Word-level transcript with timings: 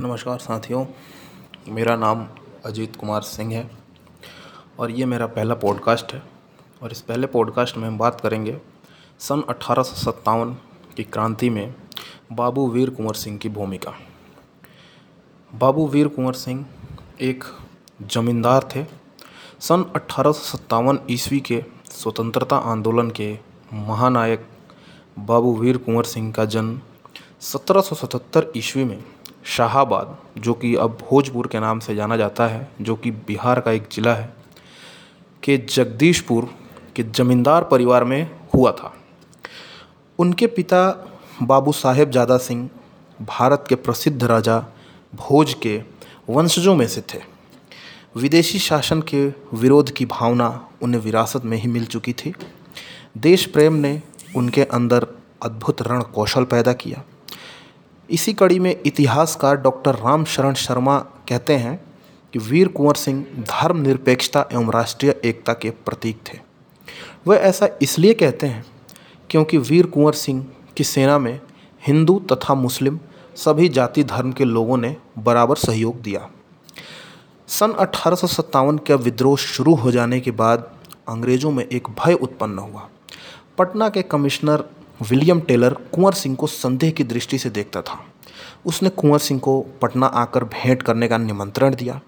नमस्कार 0.00 0.38
साथियों, 0.38 0.86
मेरा 1.68 1.96
नाम 1.96 2.26
अजीत 2.64 2.96
कुमार 2.96 3.22
सिंह 3.22 3.54
है 3.54 3.70
और 4.78 4.90
ये 4.90 5.06
मेरा 5.06 5.26
पहला 5.26 5.54
पॉडकास्ट 5.54 6.12
है 6.12 6.22
और 6.82 6.92
इस 6.92 7.00
पहले 7.00 7.26
पॉडकास्ट 7.26 7.76
में 7.76 7.88
हम 7.88 7.98
बात 7.98 8.20
करेंगे 8.20 8.60
सन 9.18 9.42
अट्ठारह 9.48 9.84
की 10.96 11.04
क्रांति 11.04 11.50
में 11.50 11.74
बाबू 12.32 12.68
वीर 12.68 12.90
कुंवर 12.90 13.14
सिंह 13.14 13.38
की 13.38 13.48
भूमिका। 13.48 13.94
बाबू 15.54 15.88
वीर 15.88 16.08
कुंवर 16.08 16.32
सिंह 16.32 16.66
एक 17.20 17.44
जमींदार 18.02 18.68
थे। 18.76 18.86
सन 19.60 19.82
अट्ठारह 19.82 20.98
ईस्वी 21.10 21.40
के 21.40 21.64
स्वतंत्रता 21.84 22.56
आंदोलन 22.56 23.10
के 23.10 23.38
महानायक 23.72 24.48
बाबू 25.18 25.56
वीर 25.56 25.76
कुंवर 25.76 26.04
सिंह 26.04 26.32
का 26.32 26.44
जन्म 26.44 26.80
1777 27.40 28.42
ईस्वी 28.56 28.84
में 28.84 29.13
शाहाबाद, 29.44 30.18
जो 30.38 30.54
कि 30.54 30.74
अब 30.74 30.98
भोजपुर 31.10 31.46
के 31.46 31.60
नाम 31.60 31.78
से 31.78 31.94
जाना 31.94 32.16
जाता 32.16 32.46
है, 32.46 32.70
जो 32.80 32.96
कि 32.96 33.10
बिहार 33.10 33.60
का 33.60 33.72
एक 33.72 33.82
ज़िला 33.92 34.14
है, 34.14 34.34
के 35.42 35.56
जगदीशपुर, 35.56 36.48
के 36.96 37.02
ज़मींदार 37.02 37.64
परिवार 37.64 38.04
में 38.04 38.30
हुआ 38.54 38.72
था। 38.72 38.94
उनके 40.18 40.46
पिता 40.46 41.06
बाबू 41.42 41.72
साहेब 41.72 42.10
जादा 42.10 42.36
सिंह, 42.36 42.70
भारत 43.22 43.64
के 43.68 43.74
प्रसिद्ध 43.74 44.24
राजा, 44.24 44.66
भोज 45.14 45.54
के 45.54 45.82
वंशजों 46.30 46.76
में 46.76 46.88
से 46.88 47.00
थे। 47.00 47.18
विदेशी 48.16 48.58
शासन 48.58 49.02
के 49.02 49.26
विरोध 49.54 49.90
की 49.90 50.06
भावना 50.06 50.68
उन्हें 50.82 51.00
विरासत 51.00 51.44
में 51.44 51.58
ही 51.58 51.68
मिल 51.68 51.86
चुकी 51.86 52.12
थी। 52.12 52.34
देश 53.16 53.46
प्रेम 53.46 53.72
ने 53.72 54.02
उनके 54.36 54.64
अंदर 54.64 55.06
अद्भुत 55.42 55.82
रण 55.82 56.02
कौशल 56.02 56.44
पैदा 56.44 56.72
किया। 56.72 57.02
इसी 58.10 58.32
कड़ी 58.32 58.58
में 58.58 58.76
इतिहासकार 58.86 59.56
डॉक्टर 59.56 59.94
राम 59.94 60.24
शरण 60.24 60.54
शर्मा 60.54 60.98
कहते 61.28 61.56
हैं 61.56 61.78
कि 62.32 62.38
वीर 62.38 62.68
कुंवर 62.68 62.94
सिंह 62.94 63.24
धर्मनिरपेक्षता 63.40 64.44
एवं 64.52 64.70
राष्ट्रीय 64.70 65.14
एकता 65.24 65.52
के 65.52 65.70
प्रतीक 65.70 66.18
थे। 66.26 66.38
वह 67.26 67.36
ऐसा 67.36 67.68
इसलिए 67.82 68.14
कहते 68.14 68.46
हैं 68.46 68.64
क्योंकि 69.30 69.58
वीर 69.58 69.86
कुंवर 69.86 70.12
सिंह 70.12 70.44
की 70.76 70.84
सेना 70.84 71.18
में 71.18 71.40
हिंदू 71.82 72.18
तथा 72.32 72.54
मुस्लिम 72.54 72.98
सभी 73.36 73.68
जाति 73.68 74.04
धर्म 74.04 74.32
के 74.32 74.44
लोगों 74.44 74.76
ने 74.76 74.96
बराबर 75.18 75.56
सहयोग 75.56 76.00
दिया। 76.02 76.28
सन 77.48 77.72
अठारह 77.72 78.16
सौ 78.16 78.26
सत्तावन 78.26 78.78
का 78.78 78.94
विद्रोह 78.94 79.36
शुरू 79.36 79.74
हो 79.74 79.90
जाने 79.90 80.20
के 80.20 80.30
बाद 80.30 80.70
अंग्रेज़ों 81.08 81.50
में 81.50 81.66
एक 81.66 81.88
भय 81.98 82.14
उत्पन्न 82.14 82.58
हुआ। 82.58 82.88
पटना 83.58 83.88
के 83.88 84.02
commissioner 84.02 84.64
William 85.02 85.40
Taylor 85.40 85.74
Kunwar 85.74 86.12
Singh 86.12 86.36
को 86.36 86.46
संदेह 86.46 86.90
की 86.90 87.04
दृष्टि 87.04 87.38
से 87.38 87.50
देखता 87.50 87.82
था। 87.82 88.04
उसने 88.66 88.88
कुंवर 88.88 89.18
सिंह 89.18 89.40
को 89.40 89.66
पटना 89.82 90.06
आकर 90.06 90.44
भेंट 90.44 90.82
करने 90.82 91.08
का 91.08 91.18
निमंत्रण 91.18 91.74
दिया। 91.74 92.00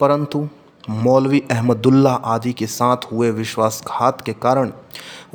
परंतु 0.00 0.48
मौलवी 0.90 1.42
अहमदुल्ला 1.50 2.12
आदि 2.12 2.52
के 2.52 2.66
साथ 2.66 2.96
हुए 3.12 3.30
विश्वासघात 3.30 4.20
के 4.20 4.32
कारण 4.32 4.72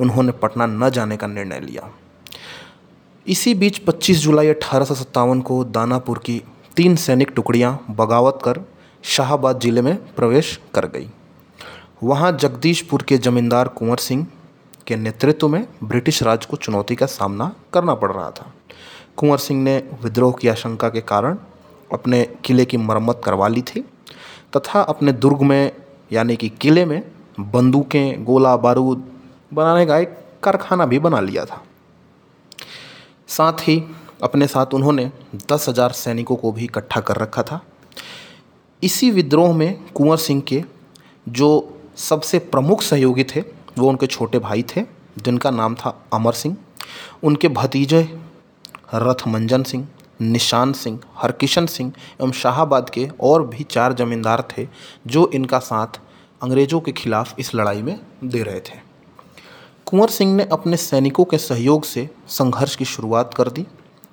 उन्होंने 0.00 0.32
पटना 0.32 0.66
न 0.66 0.90
जाने 0.90 1.16
का 1.16 1.26
निर्णय 1.26 1.60
लिया। 1.60 1.90
इसी 3.26 3.54
बीच 3.54 3.78
25 3.78 4.18
जुलाई 4.18 4.48
अठारह 4.48 5.40
को 5.40 5.64
दानापुर 5.64 6.18
की 6.18 6.42
तीन 6.76 6.96
सैनिक 6.96 7.30
टुकड़ियाँ 7.36 7.84
बगावत 7.90 8.38
कर 8.44 8.60
शाहबाद 9.02 9.60
ज़िले 9.60 9.82
में 9.82 9.96
प्रवेश 10.14 10.60
कर 10.74 10.86
गई। 10.86 11.10
वहाँ 12.02 12.32
जगदीशपुर 12.32 13.02
के 13.02 13.18
जमींदार 13.18 13.68
कुंवर 13.68 13.96
सिंह 13.96 14.26
के 14.86 14.96
नेतृत्व 14.96 15.48
में 15.48 15.66
ब्रिटिश 15.84 16.22
राज 16.22 16.44
को 16.46 16.56
चुनौती 16.56 16.94
का 16.96 17.06
सामना 17.06 17.54
करना 17.72 17.94
पड़ 17.94 18.10
रहा 18.12 18.30
था। 18.30 18.52
कुंवर 19.16 19.38
सिंह 19.38 19.62
ने 19.62 19.76
विद्रोह 20.02 20.32
की 20.32 20.48
आशंका 20.48 20.88
के 20.88 21.00
कारण 21.02 21.38
अपने 21.90 22.22
किले 22.44 22.64
की 22.64 22.76
मरम्मत 22.76 23.20
करवा 23.24 23.48
ली 23.48 23.62
थी 23.62 23.80
तथा 24.56 24.80
अपने 24.82 25.12
दुर्ग 25.12 25.42
में, 25.42 25.72
यानी 26.12 26.36
कि 26.36 26.48
किले 26.50 26.84
में, 26.84 27.02
बंदूकें, 27.40 28.24
गोला, 28.24 28.56
बारूद 28.56 29.04
बनाने 29.54 29.86
का 29.86 29.98
एक 29.98 30.16
कारखाना 30.42 30.86
भी 30.86 30.98
बना 30.98 31.20
लिया 31.20 31.44
था। 31.44 31.62
साथ 33.28 33.68
ही 33.68 33.82
अपने 34.22 34.46
साथ 34.46 34.74
उन्होंने 34.74 35.10
दस 35.52 35.68
हज़ार 35.68 35.92
सैनिकों 35.92 36.36
को 36.36 36.52
भी 36.52 36.64
इकट्ठा 36.64 37.00
कर 37.00 37.16
रखा 37.16 37.42
था। 37.42 37.60
इसी 38.82 39.10
विद्रोह 39.10 39.56
में 39.56 39.84
कुंवर 39.86 40.16
सिंह 40.16 40.40
के 40.40 40.62
जो 41.26 41.48
सबसे 41.96 42.38
प्रमुख 42.38 42.82
सहयोगी 42.82 43.24
थे 43.24 43.42
वो 43.78 43.88
उनके 43.88 44.06
छोटे 44.06 44.38
भाई 44.38 44.62
थे, 44.68 44.82
जिनका 45.18 45.50
नाम 45.50 45.74
था 45.74 45.94
अमर 46.12 46.32
सिंह। 46.32 46.56
उनके 47.24 47.48
भतीजे 47.48 48.02
रथमंजन 48.94 49.62
सिंह 49.62 49.86
निशान 50.20 50.72
सिंह, 50.72 50.98
हरकिशन 51.16 51.66
सिंह 51.66 51.92
एवं 52.20 52.32
शाहबाद 52.32 52.90
के 52.90 53.08
और 53.20 53.46
भी 53.46 53.64
चार 53.64 53.92
जमींदार 53.92 54.42
थे, 54.50 54.66
जो 55.06 55.30
इनका 55.34 55.58
साथ 55.58 56.00
अंग्रेज़ों 56.42 56.80
के 56.80 56.92
खिलाफ 56.92 57.38
इस 57.38 57.54
लड़ाई 57.54 57.82
में 57.82 57.98
दे 58.24 58.42
रहे 58.42 58.60
थे। 58.60 58.78
कुंवर 59.86 60.08
सिंह 60.08 60.34
ने 60.34 60.44
अपने 60.52 60.76
सैनिकों 60.76 61.24
के 61.24 61.38
सहयोग 61.38 61.84
से 61.84 62.08
संघर्ष 62.28 62.76
की 62.76 62.84
शुरुआत 62.84 63.34
कर 63.34 63.48
दी। 63.48 63.66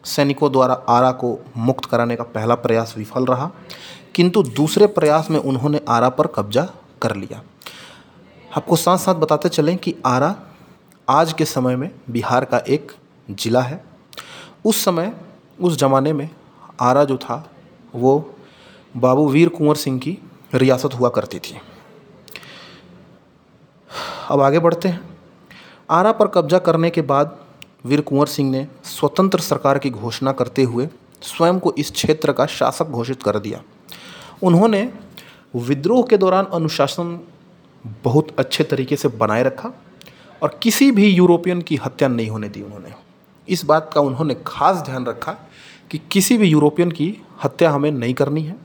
सैनिकों 0.06 0.52
द्वारा 0.52 0.74
आरा 0.90 1.12
को 1.12 1.38
मुक्त 1.58 1.86
कराने 1.86 2.16
का 2.16 2.24
पहला 2.24 2.56
प्रयास 2.56 2.94
विफल 2.98 3.26
रहा, 3.26 3.50
किंतु 4.16 4.44
दूसरे 4.44 4.88
प्रयास 4.88 5.30
में 5.30 5.40
उन्होंने 5.40 5.82
आरा 5.90 6.10
पर 6.10 6.28
कब्जा 6.28 6.68
कर 7.02 7.16
लिया। 7.16 7.42
आपको 8.58 8.76
साथ 8.76 8.98
साथ 8.98 9.16
बताते 9.16 9.50
चलें 9.50 9.78
कि 9.78 9.96
आरा 10.06 10.36
आज 11.10 11.34
के 11.34 11.46
समय 11.46 11.76
में 11.76 11.90
बिहार 12.10 12.46
का 12.46 12.58
एक 12.58 12.92
ज़िला 13.32 13.62
है। 13.62 13.84
उस 14.66 14.84
समय, 14.86 15.12
उस 15.62 15.78
ज़माने 15.78 16.14
में 16.14 16.30
आरा 16.82 17.04
जो 17.04 17.18
था, 17.18 17.50
वो 17.96 18.36
बाबू 18.98 19.28
वीर 19.30 19.50
कुंवर 19.50 19.76
सिंह 19.76 20.00
की 20.00 20.18
रियासत 20.54 20.94
हुआ 20.94 21.10
करती 21.10 21.40
थी। 21.40 21.58
अब 24.30 24.42
आगे 24.42 24.60
बढ़ते 24.60 24.90
हैं। 24.90 25.18
आरा 25.90 26.12
पर 26.12 26.28
कब्जा 26.28 26.60
करने 26.60 26.90
के 26.90 27.02
बाद 27.02 27.38
वीर 27.86 28.02
कुंवर 28.02 28.28
सिंह 28.28 28.52
ने 28.52 28.68
स्वतंत्र 28.86 29.40
सरकार 29.40 29.78
की 29.78 29.90
घोषणा 29.90 30.32
करते 30.32 30.64
हुए 30.64 30.90
स्वयं 31.22 31.60
को 31.60 31.74
इस 31.78 31.92
क्षेत्र 31.92 32.34
का 32.34 32.46
शासक 32.46 32.86
घोषित 32.86 33.24
कर 33.24 33.40
दिया। 33.40 33.62
उन्होंने 34.44 34.94
विद्रोह 35.56 36.04
के 36.04 36.18
दौरान 36.18 36.46
अनुशासन 36.46 37.20
बहुत 38.04 38.40
अच्छे 38.40 38.64
तरीके 38.64 38.96
से 38.96 39.08
बनाए 39.08 39.44
रखा 39.44 39.72
और 40.44 40.60
किसी 40.64 40.92
भी 40.92 41.10
यूरोपियन 41.10 41.62
की 41.62 41.76
हत्या 41.76 42.08
नहीं 42.08 42.30
होने 42.30 42.50
दी 42.50 42.62
उन्होंने। 42.62 42.94
इस 43.48 43.66
बात 43.66 43.90
का 43.94 44.02
उन्होंने 44.02 44.36
खास 44.48 44.78
ध्यान 44.78 45.06
रखा 45.06 45.32
कि 45.92 45.98
किसी 46.12 46.38
भी 46.38 46.48
यूरोपियन 46.48 46.92
की 46.92 47.16
हत्या 47.44 47.72
हमें 47.72 47.92
नहीं 47.92 48.14
करनी 48.14 48.44
है। 48.44 48.56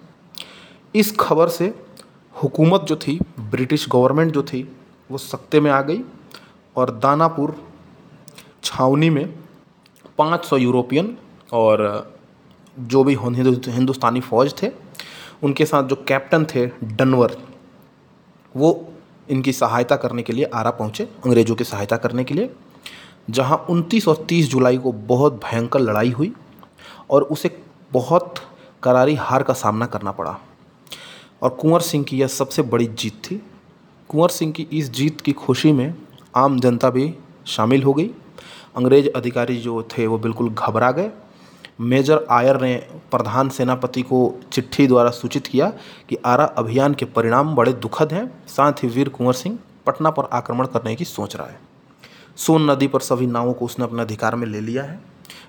इस 0.95 1.15
खबर 1.21 1.49
से 1.49 1.75
हुकूमत 2.43 2.81
जो 2.81 2.97
थी, 2.97 3.19
ब्रिटिश 3.41 3.89
गवर्नमेंट 3.89 4.33
जो 4.33 4.43
थी, 4.43 4.77
वो 5.11 5.19
सत्ते 5.19 5.61
में 5.61 5.71
आ 5.71 5.81
गई 5.83 6.03
और 6.77 6.91
दानापुर, 6.91 7.57
छावनी 8.65 9.11
में 9.11 9.35
500 10.19 10.57
यूरोपियन 10.57 11.17
और 11.53 12.13
जो 12.79 13.05
भी 13.05 13.15
हिंदुस्तानी 13.15 14.21
फ़ौज 14.21 14.55
थे, 14.63 14.71
उनके 15.43 15.65
साथ 15.67 15.83
जो 15.83 15.97
कैप्टन 16.09 16.45
थे, 16.45 16.67
डनवर, 16.85 17.37
वो 18.55 18.93
इनकी 19.31 19.53
सहायता 19.53 19.97
करने 19.97 20.23
के 20.23 20.33
लिए 20.33 20.45
आरा 20.45 20.71
पहुँचे, 20.71 21.05
अंग्रेज़ों 21.05 21.55
की 21.55 21.65
सहायता 21.65 21.97
करने 21.97 22.25
के 22.25 22.35
लिए, 22.35 22.51
जहाँ 23.31 23.67
29 23.71 24.09
और 24.09 24.27
30 24.29 24.51
जुलाई 24.51 24.79
को 24.79 24.93
बहुत 24.93 25.33
भयंकर 25.33 25.81
लड़ाई 25.81 26.11
हुई 26.11 26.33
और 27.11 27.23
उसे 27.23 27.63
बहुत 27.93 28.35
करारी 28.83 29.15
हार 29.15 29.43
का 29.43 29.55
सामना 29.55 29.87
करना 29.87 30.13
पड़ा। 30.13 30.39
और 31.43 31.51
कुंवर 31.51 31.81
सिंह 31.81 32.05
की 32.05 32.19
यह 32.19 32.27
सबसे 32.27 32.63
बड़ी 32.63 32.87
जीत 32.87 33.13
थी। 33.13 33.43
कुंवर 34.09 34.29
सिंह 34.29 34.53
की 34.53 34.67
इस 34.73 34.91
जीत 34.91 35.21
की 35.21 35.33
खुशी 35.33 35.73
में 35.73 35.95
आम 36.37 36.61
जनता 36.61 36.91
भी 36.91 37.15
शामिल 37.47 37.83
हो 37.83 37.95
गई। 37.95 38.11
अंग्रेज़ 38.77 39.09
अधिकारी 39.17 39.57
जो 39.57 39.83
थे 39.83 40.07
वो 40.07 40.19
बिल्कुल 40.19 40.51
घबरा 40.51 40.91
गए। 40.91 41.11
मेजर 41.81 42.27
आयर 42.31 42.61
ने 42.61 42.77
प्रधान 43.11 43.49
सेनापति 43.49 44.03
को 44.03 44.41
चिट्ठी 44.53 44.87
द्वारा 44.87 45.11
सूचित 45.11 45.47
किया 45.47 45.73
कि 46.09 46.17
आरा 46.25 46.45
अभियान 46.45 46.95
के 46.95 47.05
परिणाम 47.05 47.55
बड़े 47.55 47.73
दुखद 47.73 48.13
हैं। 48.13 48.45
साथ 48.49 48.73
ही 48.73 48.89
वीर 48.89 49.09
कुंवर 49.09 49.33
सिंह 49.33 49.59
पटना 49.87 50.11
पर 50.11 50.25
आक्रमण 50.33 50.67
करने 50.67 50.97
की 50.97 51.05
सोच 51.05 51.37
रहा 51.37 51.47
है। 51.47 51.61
सोन 52.37 52.71
नदी 52.71 52.87
पर 52.87 53.01
सभी 53.01 53.27
नावों 53.27 53.53
को 53.53 53.65
उसने 53.65 53.85
अपने 53.85 54.03
अधिकार 54.03 54.37
में 54.37 54.47
ले 54.47 54.61
लिया 54.61 54.83
है। 54.83 55.01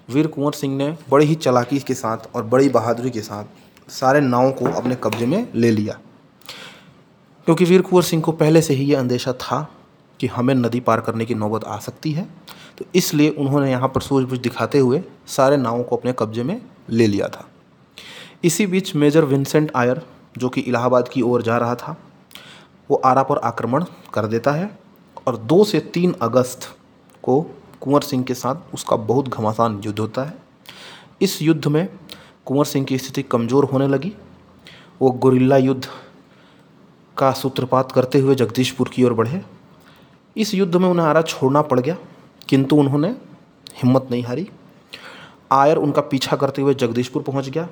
वीर 0.09 0.27
कुंवर 0.27 0.51
सिंह 0.51 0.77
ने 0.77 0.97
बड़ी 1.09 1.25
ही 1.25 1.35
चलाकी 1.35 1.79
के 1.79 1.93
साथ 1.93 2.17
और 2.35 2.43
बड़ी 2.43 2.69
बहादुरी 2.69 3.09
के 3.09 3.21
साथ 3.21 3.45
सारे 3.91 4.19
नावों 4.21 4.51
को 4.51 4.65
अपने 4.65 4.95
कब्जे 4.95 5.25
में 5.25 5.47
ले 5.55 5.71
लिया। 5.71 5.99
क्योंकि 7.45 7.65
वीर 7.65 7.81
कुंवर 7.81 8.03
सिंह 8.03 8.21
को 8.21 8.31
पहले 8.31 8.61
से 8.61 8.73
ही 8.73 8.85
ये 8.85 8.95
अंदेशा 8.95 9.33
था 9.33 9.71
कि 10.19 10.27
हमें 10.27 10.55
नदी 10.55 10.79
पार 10.79 11.01
करने 11.01 11.25
की 11.25 11.35
नौबत 11.35 11.63
आ 11.63 11.77
सकती 11.77 12.11
है। 12.11 12.29
तो 12.79 12.85
इसलिए 12.95 13.29
उन्होंने 13.29 13.69
यहाँ 13.71 13.87
पर 13.89 14.01
सूझबूझ 14.01 14.39
दिखाते 14.39 14.79
हुए 14.79 15.01
सारे 15.27 15.57
नावों 15.57 15.83
को 15.83 15.95
अपने 15.95 16.13
कब्जे 16.19 16.43
में 16.43 16.59
ले 16.89 17.07
लिया 17.07 17.27
था। 17.27 17.47
इसी 18.43 18.65
बीच 18.67 18.95
मेजर 18.95 19.25
विंसेंट 19.25 19.71
आयर, 19.75 20.01
जो 20.37 20.49
कि 20.49 20.61
इलाहाबाद 20.61 21.07
की 21.07 21.21
ओर 21.21 21.41
जा 21.41 21.57
रहा 21.57 21.75
था, 21.75 21.95
वो 22.89 23.01
आरा 23.05 23.23
पर 23.23 23.37
आक्रमण 23.37 23.85
कर 24.13 24.25
देता 24.25 24.51
है 24.51 24.69
और 25.27 25.37
दो 25.37 25.63
से 25.63 25.79
तीन 25.93 26.15
अगस्त 26.21 26.69
को 27.23 27.41
कुंवर 27.81 28.01
सिंह 28.01 28.23
के 28.23 28.33
साथ 28.33 28.73
उसका 28.73 28.95
बहुत 28.95 29.27
घमासान 29.29 29.81
युद्ध 29.85 29.99
होता 29.99 30.23
है। 30.23 30.37
इस 31.21 31.41
युद्ध 31.41 31.67
में 31.67 31.87
कुंवर 32.45 32.65
सिंह 32.65 32.85
की 32.85 32.97
स्थिति 32.97 33.23
कमज़ोर 33.23 33.65
होने 33.65 33.87
लगी। 33.87 34.11
वो 35.01 35.11
गुरिल्ला 35.11 35.57
युद्ध 35.57 35.85
का 37.17 37.31
सूत्रपात 37.31 37.91
करते 37.91 38.19
हुए 38.19 38.35
जगदीशपुर 38.35 38.89
की 38.89 39.03
ओर 39.03 39.13
बढ़े। 39.13 39.41
इस 40.35 40.53
युद्ध 40.53 40.75
में 40.75 40.87
उन्हें 40.89 41.05
आरा 41.07 41.21
छोड़ना 41.21 41.61
पड़ 41.61 41.79
गया। 41.79 41.97
किंतु 42.49 42.75
उन्होंने 42.75 43.09
हिम्मत 43.75 44.07
नहीं 44.11 44.23
हारी। 44.23 44.47
आयर 45.51 45.77
उनका 45.77 46.01
पीछा 46.01 46.35
करते 46.35 46.61
हुए 46.61 46.73
जगदीशपुर 46.73 47.23
पहुँच 47.23 47.49
गया। 47.49 47.67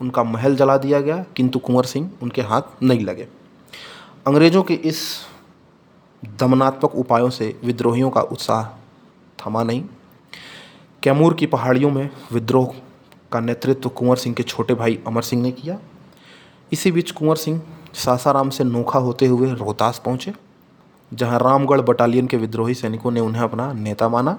उनका 0.00 0.22
महल 0.24 0.56
जला 0.56 0.76
दिया 0.76 1.00
गया, 1.00 1.24
किंतु 1.36 1.58
कुंवर 1.58 1.84
सिंह 1.84 2.10
उनके 2.22 2.42
हाथ 2.42 2.82
नहीं 2.82 3.04
लगे। 3.04 3.28
अंग्रेज़ों 4.26 4.62
के 4.62 4.74
इस 4.74 5.00
दमनात्मक 6.40 6.94
उपायों 6.94 7.30
से 7.30 7.60
विद्रोहियों 7.64 8.10
का 8.10 8.20
उत्साह 8.20 8.64
थमा 9.38 9.62
नहीं। 9.62 9.84
कैमूर 11.02 11.34
की 11.34 11.46
पहाड़ियों 11.46 11.90
में 11.90 12.10
विद्रोह 12.32 12.74
का 13.32 13.40
नेतृत्व 13.40 13.88
कुंवर 13.88 14.16
सिंह 14.16 14.34
के 14.34 14.42
छोटे 14.42 14.74
भाई 14.74 14.98
अमर 15.06 15.22
सिंह 15.22 15.42
ने 15.42 15.50
किया। 15.50 15.78
इसी 16.72 16.92
बीच 16.92 17.10
कुंवर 17.10 17.36
सिंह 17.36 17.62
सासाराम 17.94 18.50
से 18.50 18.64
नोखा 18.64 18.98
होते 18.98 19.26
हुए 19.26 19.50
रोहतास 19.50 20.02
पहुँचे। 20.04 20.32
जहाँ 21.12 21.38
रामगढ़ 21.38 21.80
बटालियन 21.80 22.26
के 22.26 22.36
विद्रोही 22.36 22.74
सैनिकों 22.74 23.10
ने 23.10 23.20
उन्हें 23.20 23.42
अपना 23.42 23.72
नेता 23.72 24.08
माना। 24.08 24.36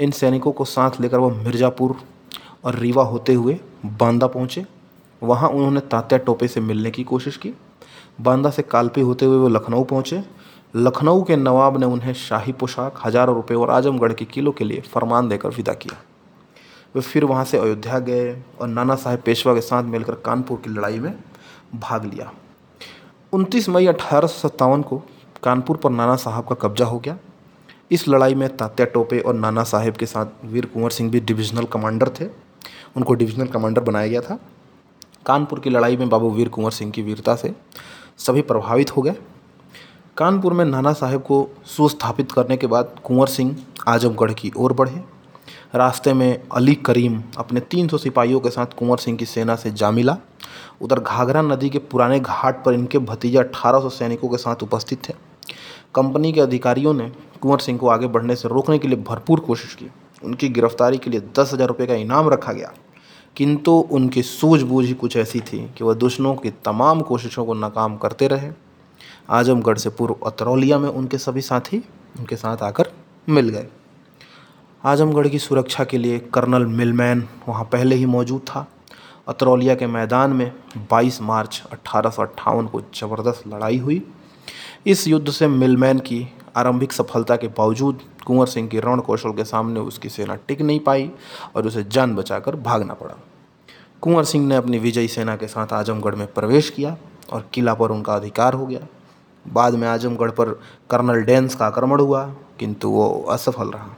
इन 0.00 0.10
सैनिकों 0.10 0.52
को 0.52 0.64
साथ 0.64 1.00
लेकर 1.00 1.18
वह 1.18 1.42
मिर्ज़ापुर 1.42 1.96
और 2.64 2.74
रीवा 2.74 3.04
होते 3.04 3.34
हुए 3.34 3.58
बांदा 3.86 4.26
पहुँचे। 4.26 4.64
वहाँ 5.22 5.48
उन्होंने 5.48 5.80
तात्या 5.80 6.18
टोपे 6.18 6.48
से 6.48 6.60
मिलने 6.60 6.90
की 6.90 7.04
कोशिश 7.04 7.36
की। 7.36 7.52
बांदा 8.20 8.50
से 8.50 8.62
कालपी 8.62 9.00
होते 9.00 9.26
हुए 9.26 9.38
वो 9.38 9.48
लखनऊ 9.48 9.84
पहुँचे। 9.84 10.22
लखनऊ 10.76 11.22
के 11.22 11.36
नवाब 11.36 11.78
ने 11.80 11.86
उन्हें 11.86 12.12
शाही 12.14 12.52
पोशाक, 12.52 13.00
हज़ारों 13.04 13.34
रुपये 13.34 13.56
और 13.56 13.70
आजमगढ़ 13.70 14.12
के 14.12 14.24
किलो 14.24 14.52
के 14.52 14.64
लिए 14.64 14.80
फरमान 14.92 15.28
देकर 15.28 15.48
विदा 15.48 15.72
किया। 15.74 16.00
वे 16.94 17.00
फिर 17.00 17.24
वहाँ 17.24 17.44
से 17.44 17.58
अयोध्या 17.58 17.98
गए 17.98 18.32
और 18.60 18.68
नाना 18.68 18.94
साहेब 18.94 19.20
पेशवा 19.20 19.54
के 19.54 19.60
साथ 19.60 19.82
मिलकर 19.84 20.14
कानपुर 20.24 20.60
की 20.64 20.70
लड़ाई 20.70 20.98
में 20.98 21.12
भाग 21.74 22.04
लिया। 22.04 22.30
29 23.32 23.68
मई 23.68 23.86
अठारह 23.86 24.26
सौ 24.26 24.48
सत्तावन 24.48 24.82
को 24.82 25.02
कानपुर 25.46 25.76
पर 25.76 25.90
नाना 25.90 26.16
साहब 26.16 26.44
का 26.44 26.54
कब्जा 26.54 26.84
हो 26.84 26.98
गया। 26.98 27.16
इस 27.90 28.08
लड़ाई 28.08 28.34
में 28.34 28.56
तात्या 28.56 28.86
टोपे 28.86 29.18
और 29.20 29.34
नाना 29.34 29.62
साहेब 29.62 29.96
के 29.96 30.06
साथ 30.06 30.26
वीर 30.44 30.66
कुंवर 30.66 30.90
सिंह 30.90 31.10
भी 31.10 31.20
डिविजनल 31.20 31.64
कमांडर 31.64 32.08
थे। 32.08 32.24
उनको 32.96 33.14
डिविजनल 33.14 33.46
कमांडर 33.46 33.80
बनाया 33.80 34.06
गया 34.06 34.20
था। 34.20 34.38
कानपुर 35.26 35.60
की 35.60 35.70
लड़ाई 35.70 35.96
में 35.96 36.08
बाबू 36.08 36.30
वीर 36.30 36.48
कुंवर 36.48 36.70
सिंह 36.70 36.90
की 36.92 37.02
वीरता 37.02 37.34
से 37.36 37.54
सभी 38.18 38.42
प्रभावित 38.42 38.96
हो 38.96 39.02
गए। 39.02 39.14
कानपुर 40.16 40.52
में 40.52 40.64
नाना 40.64 40.92
साहेब 40.92 41.22
को 41.22 41.38
सुस्थापित 41.66 42.32
करने 42.32 42.56
के 42.56 42.66
बाद 42.66 42.96
कुंवर 43.04 43.26
सिंह 43.26 43.56
आजमगढ़ 43.88 44.32
की 44.32 44.52
ओर 44.56 44.72
बढ़े। 44.72 45.04
रास्ते 45.74 46.12
में 46.12 46.42
अली 46.52 46.74
करीम 46.74 47.22
अपने 47.38 47.60
300 47.60 47.98
सिपाहियों 47.98 48.40
के 48.40 48.50
साथ 48.50 48.74
कुंवर 48.78 48.98
सिंह 48.98 49.18
की 49.18 49.26
सेना 49.26 49.56
से 49.56 49.70
जा 49.70 49.90
मिला। 49.90 50.16
उधर 50.82 51.00
घाघरा 51.00 51.42
नदी 51.42 51.70
के 51.70 51.78
पुराने 51.78 52.20
घाट 52.20 52.64
पर 52.64 52.74
इनके 52.74 52.98
भतीजा 52.98 53.42
1800 53.42 53.90
सैनिकों 53.90 54.28
के 54.28 54.36
साथ 54.36 54.62
उपस्थित 54.62 55.08
थे। 55.08 55.25
कंपनी 55.94 56.32
के 56.32 56.40
अधिकारियों 56.40 56.94
ने 56.94 57.08
कुंवर 57.40 57.58
सिंह 57.58 57.78
को 57.78 57.88
आगे 57.88 58.06
बढ़ने 58.06 58.36
से 58.36 58.48
रोकने 58.48 58.78
के 58.78 58.88
लिए 58.88 59.02
भरपूर 59.02 59.40
कोशिश 59.40 59.74
की। 59.74 59.90
उनकी 60.24 60.48
गिरफ्तारी 60.48 60.98
के 60.98 61.10
लिए 61.10 61.20
दस 61.38 61.52
हज़ार 61.52 61.68
रुपये 61.68 61.86
का 61.86 61.94
इनाम 61.94 62.28
रखा 62.28 62.52
गया। 62.52 62.72
किंतु 63.36 63.72
उनकी 63.72 64.22
सूझबूझ 64.22 64.84
ही 64.86 64.92
कुछ 64.94 65.16
ऐसी 65.16 65.40
थी 65.40 65.58
कि 65.78 65.84
वह 65.84 65.94
दुश्मनों 65.94 66.34
की 66.34 66.50
तमाम 66.50 67.00
कोशिशों 67.00 67.44
को 67.44 67.54
नाकाम 67.54 67.96
करते 67.96 68.28
रहे। 68.28 68.50
आजमगढ़ 69.30 69.78
से 69.78 69.90
पूर्व 69.90 70.16
अतरौलिया 70.26 70.78
में 70.78 70.88
उनके 70.88 71.18
सभी 71.18 71.40
साथी 71.40 71.82
उनके 72.18 72.36
साथ 72.36 72.62
आकर 72.62 72.90
मिल 73.28 73.48
गए। 73.48 73.66
आजमगढ़ 74.84 75.28
की 75.28 75.38
सुरक्षा 75.38 75.84
के 75.84 75.98
लिए 75.98 76.18
कर्नल 76.18 76.66
मिलमैन 76.66 77.28
वहाँ 77.48 77.64
पहले 77.64 77.96
ही 77.96 78.06
मौजूद 78.06 78.40
था 78.40 78.66
अतरौलिया 79.28 79.74
के 79.74 79.86
मैदान 79.86 80.32
में 80.32 80.52
22 80.90 81.20
मार्च 81.22 81.62
अट्ठारह 81.72 82.10
को 82.62 82.80
ज़बरदस्त 82.94 83.46
लड़ाई 83.48 83.78
हुई। 83.78 84.02
इस 84.86 85.08
युद्ध 85.08 85.30
से 85.30 85.46
मिलमैन 85.48 85.98
की 85.98 86.28
आरंभिक 86.56 86.92
सफलता 86.92 87.36
के 87.36 87.48
बावजूद 87.48 88.00
कुंवर 88.26 88.46
सिंह 88.46 88.68
की 88.68 88.80
रण 88.80 89.00
कौशल 89.00 89.30
के 89.30 89.44
सामने 89.44 89.80
उसकी 89.80 90.08
सेना 90.08 90.34
टिक 90.34 90.62
नहीं 90.62 90.80
पाई 90.80 91.10
और 91.56 91.66
उसे 91.66 91.84
जान 91.84 92.14
बचाकर 92.14 92.56
भागना 92.56 92.94
पड़ा। 92.94 93.14
कुंवर 94.00 94.24
सिंह 94.24 94.46
ने 94.46 94.56
अपनी 94.56 94.78
विजयी 94.78 95.08
सेना 95.08 95.36
के 95.36 95.46
साथ 95.46 95.72
आजमगढ़ 95.72 96.14
में 96.14 96.26
प्रवेश 96.26 96.70
किया 96.70 96.96
और 97.32 97.48
किला 97.54 97.74
पर 97.74 97.90
उनका 97.90 98.14
अधिकार 98.14 98.54
हो 98.54 98.66
गया। 98.66 98.86
बाद 99.52 99.74
में 99.74 99.88
आजमगढ़ 99.88 100.30
पर 100.30 100.50
कर्नल 100.90 101.22
डेंस 101.22 101.54
का 101.54 101.66
आक्रमण 101.66 102.00
हुआ, 102.00 102.24
किंतु 102.58 102.90
वो 102.90 103.26
असफल 103.30 103.68
रहा। 103.68 103.96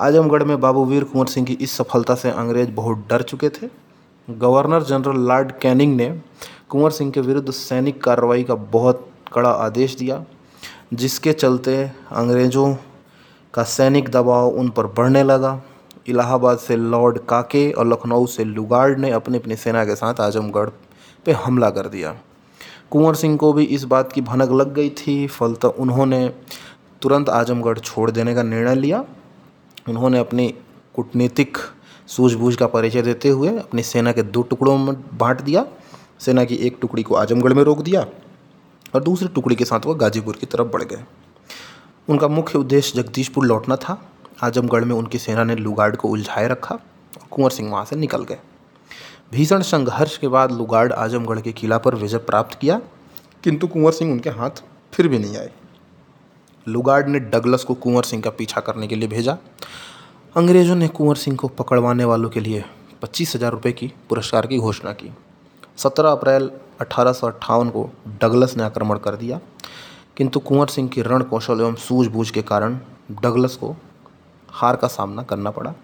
आजमगढ़ 0.00 0.42
में 0.42 0.60
बाबू 0.60 0.84
वीर 0.84 1.04
कुंवर 1.04 1.26
सिंह 1.26 1.46
की 1.46 1.52
इस 1.52 1.76
सफलता 1.76 2.14
से 2.14 2.30
अंग्रेज़ 2.30 2.70
बहुत 2.70 3.06
डर 3.10 3.22
चुके 3.22 3.48
थे। 3.48 3.68
गवर्नर 4.30 4.82
जनरल 4.82 5.20
लॉर्ड 5.20 5.52
कैनिंग 5.52 5.96
ने 5.96 6.20
कुंवर 6.68 6.90
सिंह 6.90 7.10
के 7.10 7.20
विरुद्ध 7.20 7.50
सैनिक 7.50 8.02
कार्रवाई 8.02 8.42
का 8.42 8.54
बहुत 8.54 9.08
कड़ा 9.34 9.50
आदेश 9.50 9.96
दिया, 9.96 10.24
जिसके 10.94 11.32
चलते 11.32 11.76
अंग्रेज़ों 12.12 12.74
का 13.54 13.62
सैनिक 13.62 14.08
दबाव 14.08 14.48
उन 14.48 14.68
पर 14.68 14.86
बढ़ने 14.86 15.22
लगा। 15.22 15.60
इलाहाबाद 16.08 16.58
से 16.58 16.76
लॉर्ड 16.76 17.18
काके 17.28 17.70
और 17.70 17.86
लखनऊ 17.86 18.26
से 18.26 18.44
लुगार्ड 18.44 18.98
ने 18.98 19.10
अपनी 19.10 19.38
अपनी 19.38 19.56
सेना 19.56 19.84
के 19.84 19.94
साथ 19.94 20.20
आजमगढ़ 20.20 20.68
पे 21.24 21.32
हमला 21.32 21.70
कर 21.70 21.88
दिया। 21.88 22.14
कुंवर 22.90 23.14
सिंह 23.14 23.36
को 23.36 23.52
भी 23.52 23.64
इस 23.64 23.84
बात 23.84 24.12
की 24.12 24.20
भनक 24.20 24.50
लग 24.50 24.72
गई 24.74 24.90
थी, 24.90 25.26
फलत 25.26 25.64
उन्होंने 25.64 26.28
तुरंत 27.02 27.28
आजमगढ़ 27.28 27.78
छोड़ 27.78 28.10
देने 28.10 28.34
का 28.34 28.42
निर्णय 28.42 28.74
लिया। 28.74 29.04
उन्होंने 29.88 30.18
अपनी 30.18 30.48
कूटनीतिक 30.94 31.58
सूझबूझ 32.06 32.54
का 32.56 32.66
परिचय 32.66 33.02
देते 33.02 33.28
हुए 33.28 33.56
अपनी 33.58 33.82
सेना 33.82 34.12
के 34.12 34.22
दो 34.22 34.42
टुकड़ों 34.42 34.76
में 34.78 34.94
बांट 35.18 35.40
दिया। 35.40 35.64
सेना 36.20 36.44
की 36.44 36.54
एक 36.56 36.78
टुकड़ी 36.80 37.02
को 37.02 37.14
आजमगढ़ 37.14 37.52
में 37.52 37.62
रोक 37.62 37.80
दिया। 37.80 38.06
और 38.94 39.02
दूसरी 39.02 39.28
टुकड़ी 39.28 39.56
के 39.56 39.64
साथ 39.64 39.86
वह 39.86 39.94
गाजीपुर 39.94 40.36
की 40.36 40.46
तरफ़ 40.46 40.68
बढ़ 40.68 40.82
गए। 40.82 41.04
उनका 42.08 42.28
मुख्य 42.28 42.58
उद्देश्य 42.58 43.02
जगदीशपुर 43.02 43.44
लौटना 43.46 43.76
था। 43.78 44.00
आजमगढ़ 44.42 44.84
में 44.84 44.94
उनकी 44.94 45.18
सेना 45.18 45.44
ने 45.44 45.54
लुगार्ड 45.56 45.96
को 45.96 46.08
उलझाए 46.08 46.48
रखा 46.48 46.74
और 46.74 47.26
कुंवर 47.30 47.50
सिंह 47.50 47.70
वहाँ 47.70 47.84
से 47.84 47.96
निकल 47.96 48.24
गए। 48.24 48.38
भीषण 49.32 49.62
संघर्ष 49.62 50.16
के 50.18 50.28
बाद 50.28 50.52
लुगार्ड 50.52 50.92
आजमगढ़ 50.92 51.40
के 51.40 51.52
किला 51.52 51.78
पर 51.78 51.94
विजय 51.94 52.18
प्राप्त 52.20 52.58
किया, 52.58 52.80
किंतु 53.44 53.66
कुंवर 53.66 53.92
सिंह 53.92 54.12
उनके 54.12 54.30
हाथ 54.30 54.62
फिर 54.92 55.08
भी 55.08 55.18
नहीं 55.18 55.36
आए। 55.36 55.50
लुगार्ड 56.66 57.08
ने 57.08 57.20
डगलस 57.20 57.64
को 57.64 57.74
कुंवर 57.74 58.02
सिंह 58.02 58.22
का 58.22 58.30
पीछा 58.30 58.60
करने 58.60 58.86
के 58.86 58.94
लिए 58.94 59.08
भेजा। 59.08 59.36
अंग्रेज़ों 60.36 60.76
ने 60.76 60.88
कुंवर 60.88 61.16
सिंह 61.16 61.36
को 61.36 61.48
पकड़वाने 61.50 62.04
वालों 62.04 62.28
के 62.30 62.40
लिए 62.40 62.64
पच्चीस 63.02 63.34
हज़ार 63.34 63.52
रुपये 63.52 63.72
की 63.72 63.92
पुरस्कार 64.08 64.46
की 64.46 64.58
घोषणा 64.58 64.92
की। 64.92 65.12
सत्रह 65.76 66.10
अप्रैल 66.10 66.50
अठारह 66.82 67.12
को 67.70 67.90
डगलस 68.22 68.56
ने 68.56 68.62
आक्रमण 68.62 68.98
कर 68.98 69.16
दिया। 69.16 69.40
किंतु 70.16 70.40
कुंवर 70.40 70.66
सिंह 70.66 70.88
की 70.88 71.02
रण 71.02 71.22
कौशल 71.22 71.60
एवं 71.60 71.74
सूझबूझ 71.74 72.30
के 72.30 72.42
कारण 72.42 72.78
डगलस 73.22 73.56
को 73.56 73.74
हार 74.50 74.76
का 74.76 74.88
सामना 74.88 75.22
करना 75.22 75.50
पड़ा। 75.50 75.74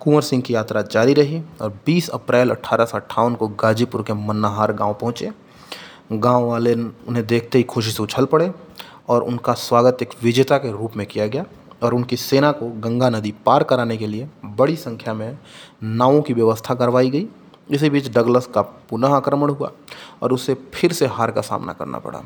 कुंवर 0.00 0.22
सिंह 0.22 0.42
की 0.42 0.54
यात्रा 0.54 0.82
जारी 0.82 1.14
रही 1.14 1.42
और 1.62 1.78
20 1.86 2.08
अप्रैल 2.08 2.50
अठारह 2.50 3.02
को 3.34 3.48
गाजीपुर 3.48 4.02
के 4.02 4.12
मन्नाहार 4.12 4.72
गाँव 4.72 4.94
पहुँचे। 4.94 5.30
गाँव 6.12 6.44
वाले 6.44 6.74
उन्हें 7.08 7.26
देखते 7.26 7.58
ही 7.58 7.64
खुशी 7.64 7.90
से 7.90 8.02
उछल 8.02 8.24
पड़े 8.24 8.52
और 9.08 9.22
उनका 9.22 9.52
स्वागत 9.52 10.02
एक 10.02 10.10
विजेता 10.22 10.58
के 10.58 10.72
रूप 10.72 10.96
में 10.96 11.06
किया 11.06 11.26
गया 11.26 11.44
और 11.82 11.94
उनकी 11.94 12.16
सेना 12.16 12.52
को 12.52 12.66
गंगा 12.80 13.10
नदी 13.10 13.34
पार 13.46 13.62
कराने 13.62 13.96
के 13.96 14.06
लिए 14.06 14.28
बड़ी 14.44 14.76
संख्या 14.76 15.14
में 15.14 15.38
नावों 15.82 16.22
की 16.22 16.34
व्यवस्था 16.34 16.74
करवाई 16.74 17.10
गई। 17.10 17.28
इसी 17.70 17.90
बीच 17.90 18.08
डगलस 18.08 18.46
का 18.46 18.62
पुनः 18.62 19.08
आक्रमण 19.08 19.50
हुआ। 19.50 19.70
और 20.22 20.32
उसे 20.32 20.54
फिर 20.74 20.92
से 20.92 21.06
हार 21.06 21.30
का 21.30 21.40
सामना 21.40 21.72
करना 21.72 21.98
पड़ा। 21.98 22.22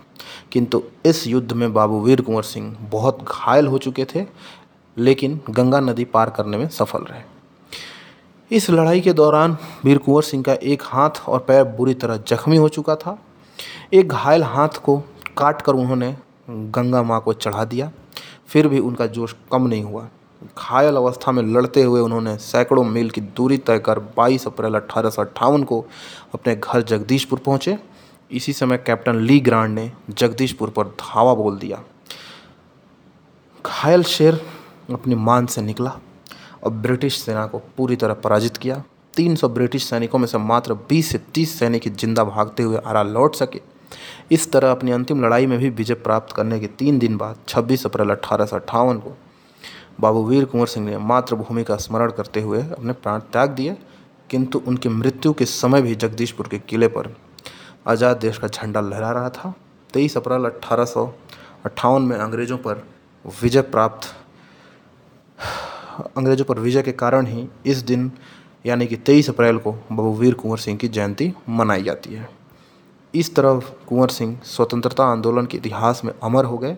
किंतु 0.52 0.82
इस 1.06 1.26
युद्ध 1.26 1.52
में 1.52 1.72
बाबू 1.72 2.00
वीर 2.00 2.20
कुंवर 2.20 2.42
सिंह 2.42 2.76
बहुत 2.90 3.22
घायल 3.22 3.66
हो 3.66 3.78
चुके 3.78 4.04
थे, 4.04 4.26
लेकिन 4.96 5.40
गंगा 5.50 5.80
नदी 5.80 6.04
पार 6.04 6.30
करने 6.30 6.56
में 6.56 6.68
सफल 6.68 7.02
रहे। 7.02 7.22
इस 8.50 8.70
लड़ाई 8.70 9.00
के 9.00 9.12
दौरान 9.12 9.56
वीर 9.84 9.98
कुंवर 9.98 10.22
सिंह 10.22 10.42
का 10.42 10.54
एक 10.54 10.82
हाथ 10.86 11.10
और 11.28 11.38
पैर 11.38 11.64
बुरी 11.64 11.94
तरह 11.94 12.16
जख्मी 12.16 12.56
हो 12.56 12.68
चुका 12.68 12.96
था। 12.96 13.18
एक 13.92 14.08
घायल 14.08 14.42
हाथ 14.42 14.68
को 14.68 14.96
काट 15.36 15.62
कर 15.62 15.72
उन्होंने 15.72 16.16
गंगा 16.50 17.02
माँ 17.02 17.20
को 17.20 17.32
चढ़ा 17.32 17.64
दिया। 17.64 17.90
फिर 18.46 18.68
भी 18.68 18.78
उनका 18.78 19.06
जोश 19.06 19.34
कम 19.52 19.66
नहीं 19.66 19.82
हुआ। 19.82 20.08
घायल 20.58 20.96
अवस्था 20.96 21.32
में 21.32 21.42
लड़ते 21.44 21.82
हुए 21.82 22.00
उन्होंने 22.00 22.36
सैकड़ों 22.38 22.84
मील 22.84 23.10
की 23.10 23.20
दूरी 23.20 23.58
तय 23.58 23.78
कर 23.78 23.98
22 24.18 24.46
अप्रैल 24.46 24.74
अठारह 24.74 25.10
सौ 25.10 25.22
अट्ठावन 25.22 25.62
को 25.62 25.80
अपने 26.34 26.54
घर 26.56 26.82
जगदीशपुर 26.82 27.38
पहुँचे। 27.38 27.76
इसी 28.30 28.52
समय 28.52 28.76
कैप्टन 28.76 29.16
ली 29.16 29.38
ग्रांड 29.40 29.74
ने 29.74 29.90
जगदीशपुर 30.10 30.70
पर 30.70 30.86
धावा 31.00 31.34
बोल 31.34 31.58
दिया। 31.58 31.82
घायल 33.64 34.02
शेर 34.04 34.40
अपनी 34.92 35.14
मान 35.14 35.46
से 35.46 35.62
निकला 35.62 35.98
और 36.64 36.70
ब्रिटिश 36.72 37.18
सेना 37.18 37.46
को 37.46 37.58
पूरी 37.76 37.96
तरह 37.96 38.14
पराजित 38.14 38.56
किया। 38.56 38.82
300 39.14 39.48
ब्रिटिश 39.48 39.84
सैनिकों 39.84 40.18
में 40.18 40.26
से 40.26 40.38
मात्र 40.38 40.74
20 40.90 41.10
से 41.12 41.18
30 41.34 41.58
सैनिक 41.58 41.88
ज़िंदा 41.96 42.24
भागते 42.24 42.62
हुए 42.62 42.78
आरा 42.86 43.02
लौट 43.02 43.34
सके। 43.34 43.60
इस 44.32 44.50
तरह 44.52 44.70
अपनी 44.70 44.92
अंतिम 44.92 45.24
लड़ाई 45.24 45.46
में 45.46 45.58
भी 45.58 45.68
विजय 45.70 45.94
प्राप्त 45.94 46.34
करने 46.36 46.60
के 46.60 46.66
तीन 46.68 46.98
दिन 46.98 47.16
बाद 47.16 47.36
26 47.48 47.84
अप्रैल 47.86 48.10
अठारह 48.10 48.46
सौ 48.46 48.56
अट्ठावन 48.56 48.98
को 48.98 49.16
बाबू 49.98 50.24
वीर 50.24 50.44
कुंवर 50.44 50.66
सिंह 50.66 50.86
ने 50.86 50.96
मातृभूमि 51.00 51.64
का 51.64 51.76
स्मरण 51.78 52.10
करते 52.12 52.40
हुए 52.40 52.60
अपने 52.60 52.92
प्राण 52.94 53.20
त्याग 53.22 53.50
दिए, 53.50 53.76
किंतु 54.30 54.62
उनकी 54.66 54.88
मृत्यु 54.90 55.32
के 55.32 55.44
समय 55.46 55.82
भी 55.82 55.94
जगदीशपुर 55.94 56.48
के 56.48 56.58
किले 56.60 56.88
पर 56.88 57.14
आज़ाद 57.86 58.16
देश 58.16 58.38
का 58.38 58.48
झंडा 58.48 58.80
लहरा 58.80 59.10
रहा 59.12 59.28
था। 59.30 59.54
तेईस 59.94 60.16
अप्रैल 60.16 60.44
अट्ठारह 60.44 61.98
में 61.98 62.16
अंग्रेज़ों 62.16 62.58
पर 62.58 62.84
विजय 63.24 63.62
प्राप्त, 63.64 64.08
अंग्रेज़ों 66.16 66.44
पर 66.44 66.58
विजय 66.58 66.82
के 66.82 66.92
कारण 66.94 67.26
ही 67.26 67.48
इस 67.66 67.82
दिन, 67.82 68.10
यानी 68.64 68.86
कि 68.86 68.96
तेईस 68.98 69.28
अप्रैल 69.30 69.58
को 69.58 69.72
बाबू 69.72 70.14
वीर 70.14 70.34
कुंवर 70.34 70.58
सिंह 70.58 70.78
की 70.78 70.88
जयंती 70.88 71.32
मनाई 71.50 71.82
जाती 71.82 72.14
है। 72.14 72.28
इस 73.14 73.34
तरह 73.34 73.60
कुंवर 73.88 74.08
सिंह 74.10 74.38
स्वतंत्रता 74.46 75.04
आंदोलन 75.04 75.46
के 75.46 75.56
इतिहास 75.56 76.04
में 76.04 76.12
अमर 76.14 76.44
हो 76.44 76.58
गए। 76.58 76.76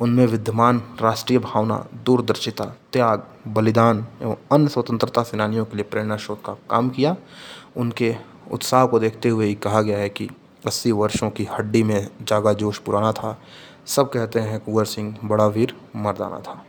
उनमें 0.00 0.26
विद्यमान 0.26 0.82
राष्ट्रीय 1.00 1.38
भावना, 1.38 1.86
दूरदर्शिता, 1.94 2.64
त्याग, 2.64 3.22
बलिदान 3.48 4.06
एवं 4.22 4.36
अन्य 4.52 4.68
स्वतंत्रता 4.68 5.22
सेनानियों 5.22 5.64
के 5.64 5.76
लिए 5.76 5.84
प्रेरणा 5.84 6.16
स्रोत 6.16 6.42
का 6.46 6.52
काम 6.70 6.90
किया। 6.90 7.16
उनके 7.76 8.16
उत्साह 8.52 8.86
को 8.86 8.98
देखते 8.98 9.28
हुए 9.28 9.46
ही 9.46 9.54
कहा 9.54 9.80
गया 9.80 9.98
है 9.98 10.08
कि 10.08 10.28
अस्सी 10.66 10.92
वर्षों 10.92 11.30
की 11.30 11.44
हड्डी 11.44 11.82
में 11.82 12.08
जागा 12.22 12.52
जोश 12.52 12.78
पुराना 12.78 13.12
था। 13.12 13.40
सब 13.86 14.10
कहते 14.10 14.40
हैं 14.40 14.60
कुंवर 14.60 14.84
सिंह 14.84 15.18
बड़ा 15.24 15.46
वीर, 15.46 15.76
मर्दाना 15.96 16.38
था। 16.38 16.64